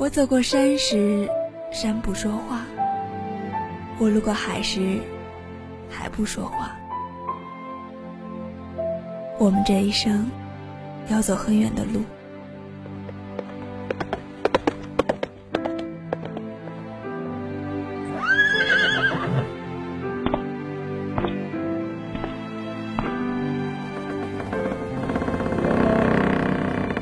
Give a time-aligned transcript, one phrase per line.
[0.00, 1.28] 我走过山时，
[1.72, 2.58] 山不说话；
[3.98, 5.00] 我路过海时，
[5.90, 6.76] 海不说话。
[9.40, 10.30] 我们这一生
[11.08, 12.04] 要走很远的路，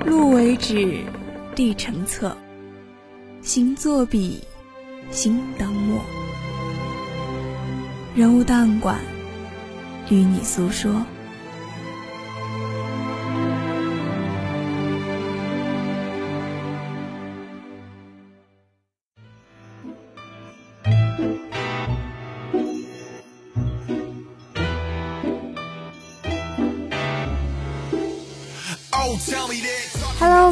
[0.06, 1.04] 路为纸，
[1.54, 2.34] 地成册。
[3.46, 4.42] 心作笔，
[5.12, 6.00] 心当墨。
[8.12, 8.98] 人物档案馆，
[10.10, 11.06] 与你诉说。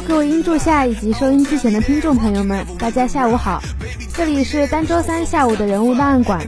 [0.00, 3.62] 各位音柱下以及收音机前的听众朋友们，大家下午好！
[4.12, 6.40] 这里是单周三下午的人物档案馆，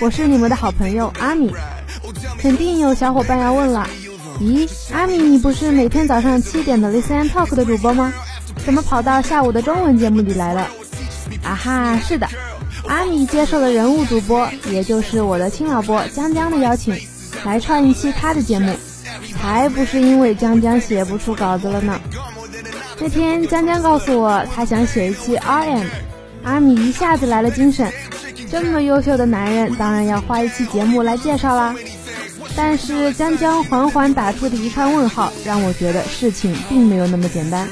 [0.00, 1.54] 我是你们的好朋友阿米。
[2.38, 3.88] 肯定有小伙伴要问了，
[4.40, 8.12] 咦，阿米，你不是每天早上七点的 Listen Talk 的主播吗？
[8.64, 10.68] 怎么跑到下午的中文节目里来了？
[11.42, 12.28] 啊哈，是的，
[12.86, 16.94] 阿米接受了人物主播，也就是我的亲老播江江的邀请，
[17.44, 18.74] 来串一期他的节目。
[19.38, 21.98] 才不是因为江江写不出稿子了呢。
[23.02, 25.86] 那天江江告诉我，他想写一期 RM，
[26.44, 27.90] 阿米一下子来了精神。
[28.50, 31.74] 这么优秀的男人，当然要花一期节目来介绍啦。
[32.54, 37.66] 但是江江缓缓打出的一串问号，让我觉得事情并没有那么简单。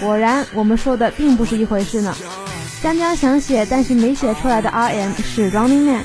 [0.00, 2.14] 果然，我们说的并不是一回事呢。
[2.80, 6.04] 江江想写但是没写出来的 RM 是 Running Man。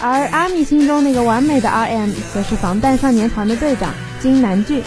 [0.00, 4.82] 而阿米心中那个完美的 RM，则是防弹少年团的队长金南俊。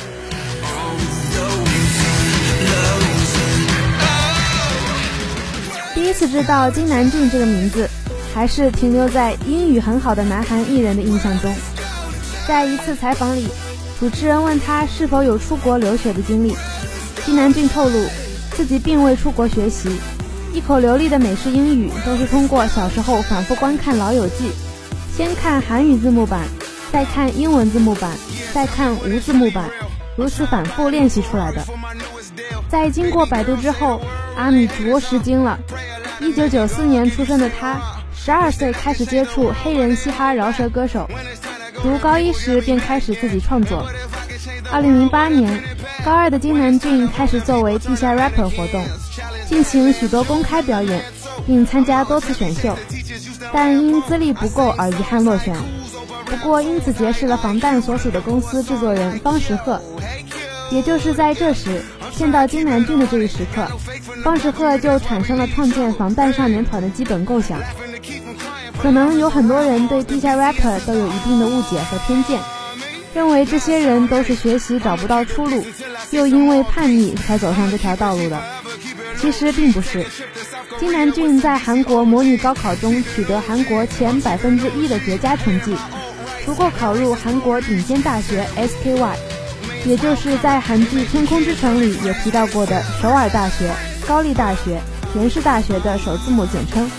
[6.05, 7.89] 第一次知道金南俊这个名字，
[8.31, 11.51] 还是停留在英语很好的南韩艺人的印象中。
[12.47, 13.47] 在一次采访里，
[13.99, 16.55] 主持人问他是否有出国留学的经历，
[17.25, 18.05] 金南俊透露
[18.51, 19.89] 自己并未出国学习，
[20.53, 24.45] 一口流利的美式英语都是通过小时候反复观看《老友记》。
[25.17, 26.41] 先看韩语字幕版，
[26.93, 28.11] 再看英文字幕版，
[28.53, 29.71] 再看无字幕版，
[30.15, 31.63] 如此反复练习出来的。
[32.69, 34.01] 在经过百度之后，
[34.35, 35.59] 阿米着实惊了。
[36.19, 37.79] 一九九四年出生的他，
[38.15, 41.09] 十二岁开始接触黑人嘻哈饶舌歌手，
[41.81, 43.85] 读高一时便开始自己创作。
[44.71, 45.61] 二零零八年，
[46.03, 48.83] 高二的金南俊开始作为地下 rapper 活动，
[49.47, 51.03] 进行许多公开表演，
[51.45, 52.77] 并参加多次选秀。
[53.53, 55.55] 但因资历不够而遗憾落选。
[56.25, 59.81] 不过因此结识了防弹所属的公司制作人方时赫。
[60.71, 61.81] 也就是在这时，
[62.15, 63.67] 见到金南俊的这一时刻，
[64.23, 67.59] 方时赫就产生了创建防弹少年团的基本构想。
[68.81, 72.39] 可能有很多人对地下 rapper 都有一定的误解和偏见，
[73.13, 75.65] 认为这些人都是学习找不到出路，
[76.11, 78.41] 又因为叛逆才走上这条道路的。
[79.19, 80.05] 其实并不是。
[80.77, 85.75] 金南俊在韩国模拟高考中取得韩国前百分之一的绝佳成绩，
[86.45, 89.15] 足够考入韩国顶尖大学 SKY，
[89.85, 93.71] 也就是在韩剧《天空之城》里也提到过的首尔大学、
[94.07, 94.81] 高丽大学、
[95.15, 96.89] 延世大学的首字母简称。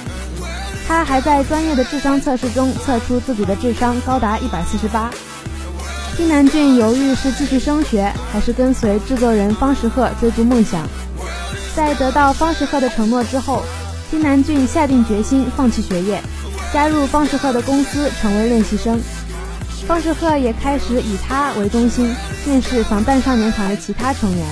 [0.86, 5.10] 他还在专业的智商测试中测出自己的智商高达一百四十八。
[6.16, 10.86] 金南俊犹豫是继续升学，还是跟随制作人方时赫追逐梦想。
[11.74, 13.64] 在得到方时赫的承诺之后，
[14.12, 16.22] 金南俊下定决心放弃学业，
[16.72, 19.00] 加入方时赫的公司成为练习生。
[19.86, 22.12] 方世赫也开始以他为中心
[22.44, 24.46] 面试防弹少年团的其他成员。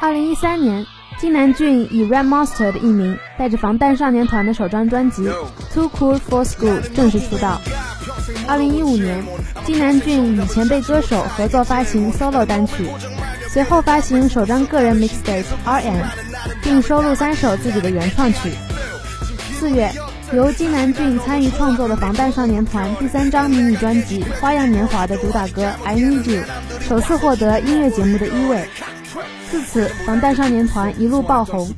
[0.00, 0.86] 二零一三年。
[1.16, 5.22] 金南俊以 Red Monster 的艺名，带着防弹少年团的首张专辑
[5.72, 7.62] 《Too Cool for School》正式出道。
[8.46, 9.24] 二零一五年，
[9.64, 12.86] 金南俊与前辈歌手合作发行 solo 单曲，
[13.48, 15.80] 随后发行首张个人 mixtape《RM》，
[16.62, 18.50] 并收录三首自己的原创曲。
[19.58, 19.90] 四月，
[20.32, 26.42] 由金南俊参与创作的防弹少年团第三张迷你专辑《花样年华》的主打歌《I Need You》
[26.86, 28.68] 首次获得音乐节目的一位。
[29.54, 31.72] 自此，防弹少年团一路爆红，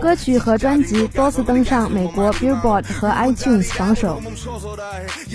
[0.00, 4.20] 歌曲和专辑多次登上美国 Billboard 和 iTunes 榜首。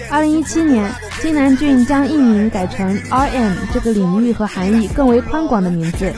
[0.10, 6.12] 二零一七年，金南俊将艺名改成 RM 这个领域和含义更为宽广的名字。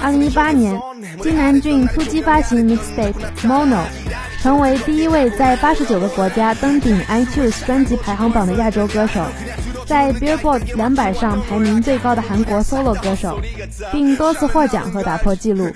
[0.00, 0.80] 二零一八年，
[1.22, 3.12] 金南俊突击发行 Mixtape
[3.42, 3.82] Mono，
[4.40, 9.22] 成为第一位在八十九个国家登顶 iTunes 专辑排行榜的亚洲歌手。
[9.86, 13.40] 在 Billboard 两百上排名最高的韩国 solo 歌手，
[13.92, 15.70] 并多次获奖和打破纪录。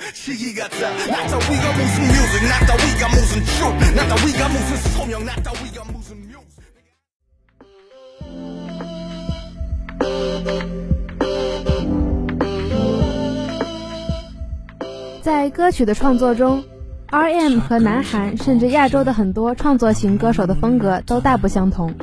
[15.22, 16.64] 在歌曲的创作中
[17.10, 21.94] ，R.M 和南韩甚至亚洲的很多创作型歌手的风格都大不相同。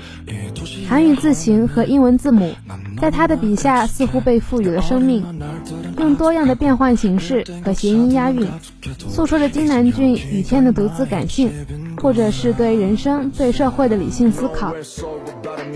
[0.88, 2.54] 韩语字形和英文字母，
[3.02, 5.24] 在他的笔下似乎被赋予了生命，
[6.00, 8.48] 用多样的变换形式和谐音押韵，
[9.10, 11.52] 诉说着金南俊雨天的独自感性，
[12.02, 14.74] 或者是对人生、对社会的理性思考。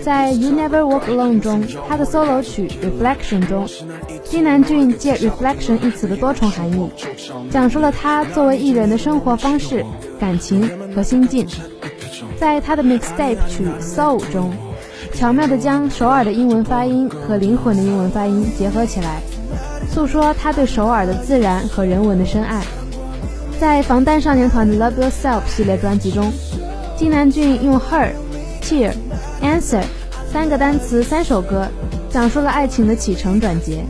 [0.02, 3.68] 在《You Never Walk Alone》中，他的 solo 曲《Reflection》中，
[4.24, 6.90] 金南俊借 “reflection” 一词的多重含义，
[7.50, 9.84] 讲述了他作为艺人的生活方式、
[10.18, 11.46] 感情和心境。
[12.38, 14.50] 在他的 mixtape 曲《Soul》中。
[15.22, 19.22] 巧妙地将首尔的英文发音和灵魂的英文发音结合起来，
[19.88, 22.60] 诉说他对首尔的自然和人文的深爱。
[23.60, 26.32] 在防弹少年团的《Love Yourself》系列专辑中，
[26.96, 28.08] 金南俊用《Her》、
[28.64, 28.90] 《Tear》、
[29.60, 29.82] 《Answer》
[30.32, 31.68] 三个单词三首歌，
[32.10, 33.84] 讲述了爱情的起承转结。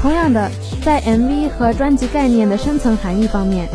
[0.00, 0.48] 同样的，
[0.84, 3.66] 在 MV 和专辑概念的深层含义方面，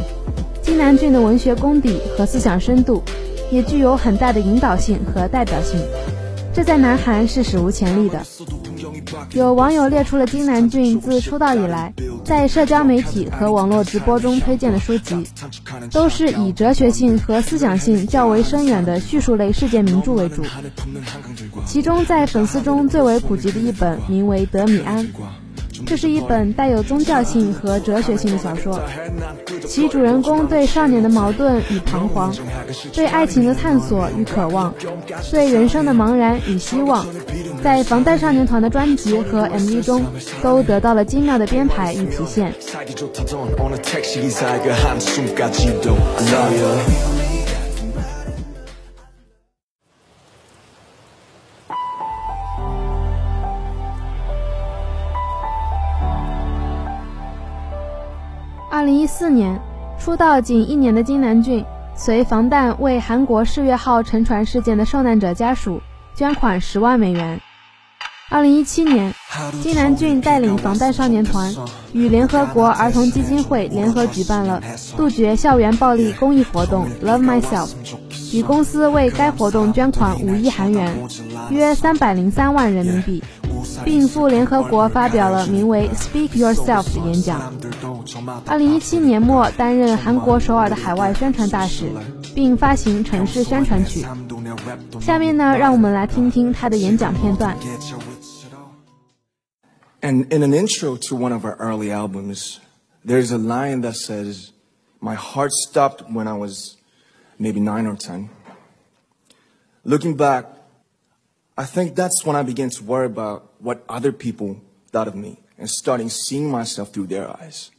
[0.62, 3.04] 金南俊的文学功底和思想深度，
[3.52, 5.78] 也具有很大的引导性和代表性。
[6.58, 8.26] 这在南韩是史无前例的。
[9.34, 11.94] 有网友列出了金南俊自出道以来
[12.24, 15.24] 在社交媒体和网络直播中推荐的书籍，
[15.92, 20.42] 都是以哲学性和思想性较为深远的叙述类世界名著为主。
[21.68, 25.06] 其中，在粉丝中最为普及的一本名为《德米安》。
[25.86, 28.82] 这是一本带有宗教性和哲学性的小说，
[29.68, 32.34] 其主人公对少年的矛盾与彷徨，
[32.94, 34.74] 对爱情的探索与渴望，
[35.32, 37.06] 对人生的茫然与希望，
[37.64, 40.04] 在防弹少年团的专辑和 MV 中
[40.42, 42.54] 都得到了精妙的编排与体现。
[59.20, 59.60] 四年，
[59.98, 61.66] 出道仅一年的金南俊，
[61.96, 65.82] 随防弹为韩国世越号沉船事件的受难者家属
[66.14, 67.42] 捐款十万美元。
[68.30, 69.12] 二零一七年，
[69.64, 71.52] 金南俊带领防弹少年团
[71.94, 74.62] 与联合国儿童基金会联合举办了
[74.96, 77.72] 杜绝校园暴力公益活动 Love Myself，
[78.32, 80.96] 与公司为该活动捐款五亿韩元，
[81.50, 83.24] 约三百零三万人民币。
[83.84, 87.54] 并赴联合国发表了名为《Speak Yourself》的演讲。
[88.46, 91.92] 二零一七年末，担任韩国首尔的海外宣传大使，
[92.34, 94.06] 并发行城市宣传曲。
[95.02, 97.58] 下面呢，让我们来听听他的演讲片段。
[100.02, 102.60] And in an intro to one of our early albums,
[103.06, 104.52] there's a line that says,
[105.00, 106.78] My heart stopped when I was
[107.38, 108.30] maybe nine or ten.
[109.84, 110.46] Looking back,
[111.56, 114.62] I think that's when I began to worry about what other people
[114.92, 117.72] thought of me and starting seeing myself through their eyes.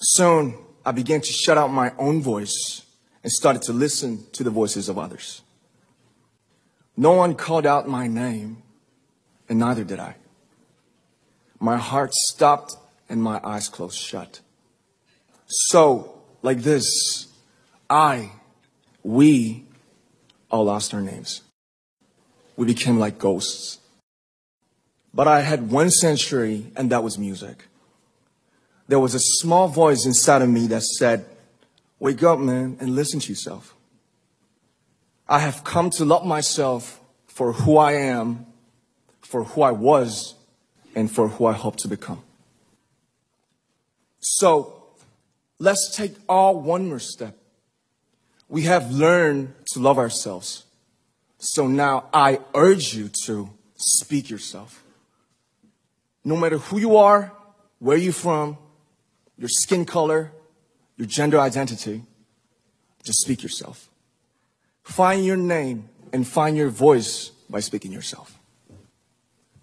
[0.00, 2.82] Soon, I began to shut out my own voice
[3.22, 5.42] and started to listen to the voices of others.
[6.96, 8.62] No one called out my name,
[9.48, 10.16] and neither did I.
[11.58, 12.76] My heart stopped
[13.08, 14.40] and my eyes closed shut.
[15.46, 17.28] So, like this,
[17.88, 18.32] I,
[19.02, 19.64] we
[20.50, 21.42] all lost our names
[22.56, 23.78] we became like ghosts.
[25.14, 27.68] But I had one century, and that was music.
[28.88, 31.24] There was a small voice inside of me that said,
[32.00, 33.74] Wake up, man, and listen to yourself.
[35.28, 38.46] I have come to love myself for who I am,
[39.22, 40.34] for who I was,
[40.94, 42.22] and for who I hope to become.
[44.20, 44.82] So,
[45.58, 47.36] let's take all one more step.
[48.48, 50.64] We have learned to love ourselves.
[51.38, 54.83] So now I urge you to speak yourself
[56.23, 57.31] No matter who you are,
[57.79, 58.57] where you're from,
[59.37, 60.31] your skin color,
[60.97, 62.03] your gender identity,
[63.03, 63.89] just speak yourself.
[64.83, 68.37] Find your name and find your voice by speaking yourself.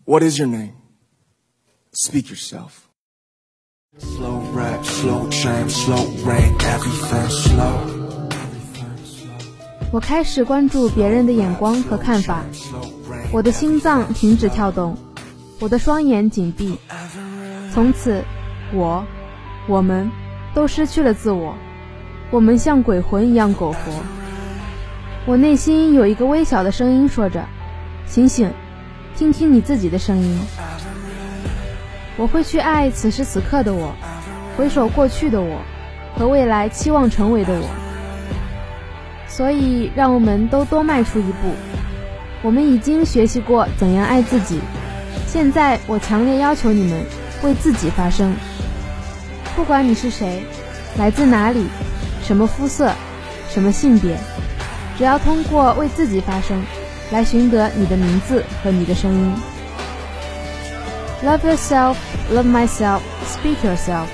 [0.04, 0.74] What is your name?
[1.92, 2.88] Speak yourself.
[3.98, 7.80] Slow rap, slow jam, slow rain, everything slow.
[9.92, 12.44] 我开始关注别人的眼光和看法，
[13.32, 14.96] 我的心脏停止跳动，
[15.61, 16.75] 我的双眼紧闭。
[17.71, 18.23] 从此，
[18.73, 19.05] 我，
[19.67, 20.09] 我们
[20.55, 21.55] 都失去了自我，
[22.31, 23.77] 我们像鬼魂一样苟活。
[25.27, 27.45] 我内心有一个微小的声音说着
[28.07, 28.51] ：“醒醒，
[29.15, 30.39] 听听你自己的声音。”
[32.17, 33.93] 我会去爱此时此刻的我，
[34.57, 35.61] 回首过去的我，
[36.17, 37.67] 和未来期望成为的我。
[39.27, 41.53] 所以，让我们都多迈出一步。
[42.41, 44.59] 我们已经学习过怎样爱自己，
[45.31, 47.05] 现在我强烈要求你们
[47.41, 48.35] 为自己发声。
[49.55, 50.43] 不管你是谁，
[50.97, 51.67] 来自哪里，
[52.21, 52.91] 什么肤色，
[53.49, 54.17] 什么性别，
[54.97, 56.61] 只要通过为自己发声，
[57.11, 59.33] 来寻得你的名字和你的声音。
[61.23, 61.95] Love yourself,
[62.29, 64.07] love myself, speak yourself。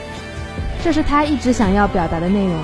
[0.84, 2.56] 这是他一直想要表达的内容。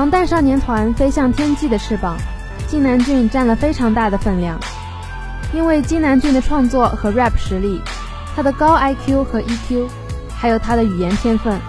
[0.00, 2.16] 防弹少年团飞向天际的翅膀，
[2.66, 4.58] 金南俊占了非常大的分量。
[5.52, 7.82] 因为金南俊的创作和 rap 实力，
[8.34, 9.86] 他的高 IQ 和 EQ，
[10.34, 11.60] 还有他的语言天分，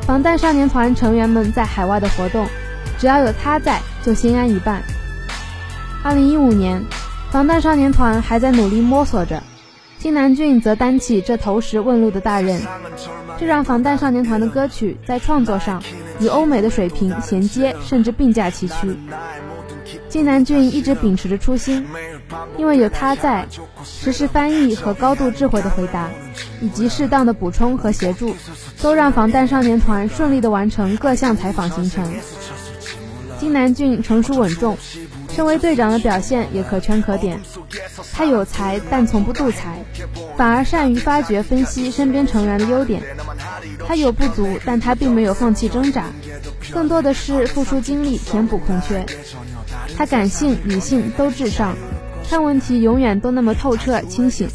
[0.00, 2.44] 防弹少年团成员们在海外的活动，
[2.98, 4.82] 只要有他在，就心安一半。
[6.02, 6.84] 二零一五年，
[7.30, 9.40] 防弹少年团还在努力摸索着，
[9.96, 12.60] 金南俊则担起这投石问路的大任，
[13.38, 15.80] 这让防弹少年团的歌曲在创作上。
[16.20, 18.96] 与欧美的水平衔接，甚至并驾齐驱。
[20.08, 21.86] 金南俊一直秉持着初心，
[22.56, 23.46] 因为有他在，
[23.84, 26.08] 实时翻译和高度智慧的回答，
[26.60, 28.34] 以及适当的补充和协助，
[28.82, 32.12] 都让防弹少年团顺利地完成各项采访行程。
[33.38, 34.76] 金南俊成熟稳重，
[35.30, 37.40] 身为队长的表现也可圈可点。
[38.12, 39.82] 他有才，但从不妒才，
[40.36, 43.02] 反而善于发掘、分析身边成员的优点。
[43.86, 46.04] 他有不足，但他并没有放弃挣扎，
[46.70, 49.04] 更多的是付出精力填补空缺。
[49.96, 51.74] 他感性、理性都至上，
[52.28, 54.48] 看问题永远都那么透彻清醒。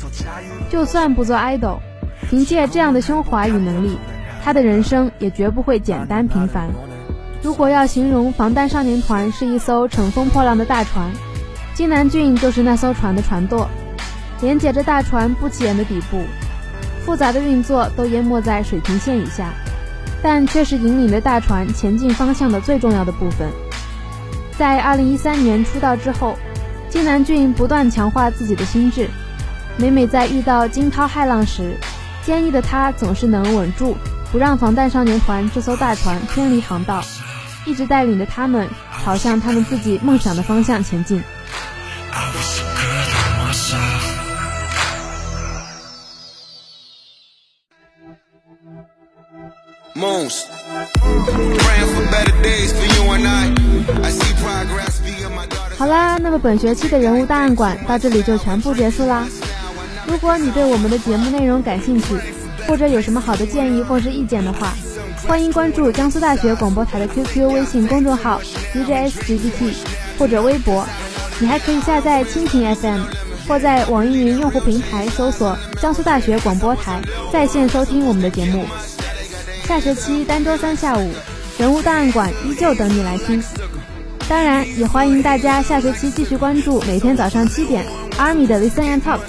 [0.70, 1.80] 就算不做 idol，
[2.30, 3.98] 凭借这样的胸怀与能力，
[4.44, 6.70] 他的人生也绝不会简单平凡。
[7.42, 11.12] 如果要形容防弹少年团是一艘乘风破浪的大船，
[11.74, 13.68] 金南俊就是那艘船的船舵，
[14.42, 16.22] 连接着大船不起眼的底部。
[17.06, 19.54] 复杂的运作都淹没在水平线以下，
[20.24, 23.48] 但却是引领着大船前进方向的最重要的部分。
[24.58, 26.36] 在2013年出道之后，
[26.90, 29.08] 金南俊不断强化自己的心智，
[29.78, 31.78] 每每在遇到惊涛骇浪时，
[32.24, 33.96] 坚毅的他总是能稳住，
[34.32, 37.04] 不让防弹少年团这艘大船偏离航道，
[37.66, 38.68] 一直带领着他们
[39.04, 41.22] 朝向他们自己梦想的方向前进。
[55.78, 59.26] 好啦，那么本学期的人物档案馆到这里就全部结束啦。
[60.06, 62.20] 如果你对我们的节目内容感兴趣，
[62.68, 64.74] 或者有什么好的建议或是意见的话，
[65.26, 68.42] 欢迎关注江苏大学广播台的 QQ 微信公众号
[68.74, 69.74] DJSGBT
[70.20, 70.86] 或者微博。
[71.40, 73.02] 你还可以下载蜻蜓 FM，
[73.48, 78.66] 或在网易云用户平台搜索江苏大学广播台，在线收听我们的节目。
[79.68, 81.12] 下学期单周三下午，
[81.58, 83.42] 人物档案馆依旧等你来听。
[84.30, 87.84] 当然，也欢迎大家下学期继续关注每天早上七点
[88.18, 89.20] 阿米的 Listen and Talk。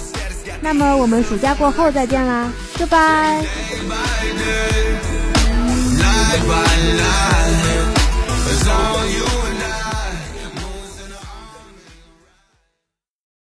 [0.61, 3.43] 那么我们暑假过后再见啦，Goodbye。